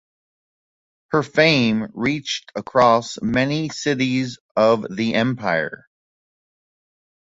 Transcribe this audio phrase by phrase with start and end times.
[1.11, 5.85] Her fame reached across many cities of the Empire.